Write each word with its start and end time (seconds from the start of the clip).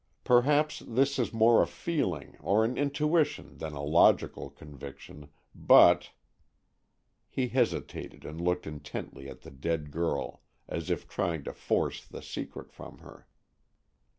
Perhaps 0.23 0.81
this 0.87 1.19
is 1.19 1.31
more 1.31 1.61
a 1.61 1.67
feeling 1.67 2.35
or 2.39 2.65
an 2.65 2.75
intuition 2.75 3.59
than 3.59 3.73
a 3.73 3.83
logical 3.83 4.49
conviction, 4.49 5.29
but——" 5.53 6.09
He 7.29 7.49
hesitated 7.49 8.25
and 8.25 8.41
looked 8.41 8.65
intently 8.65 9.29
at 9.29 9.41
the 9.41 9.51
dead 9.51 9.91
girl, 9.91 10.41
as 10.67 10.89
if 10.89 11.07
trying 11.07 11.43
to 11.43 11.53
force 11.53 12.03
the 12.03 12.23
secret 12.23 12.71
from 12.73 12.97
her. 12.97 13.27